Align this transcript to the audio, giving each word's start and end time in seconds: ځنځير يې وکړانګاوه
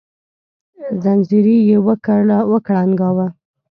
ځنځير 1.01 1.45
يې 1.69 1.77
وکړانګاوه 2.51 3.27